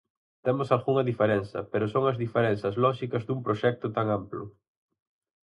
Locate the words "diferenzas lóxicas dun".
2.23-3.39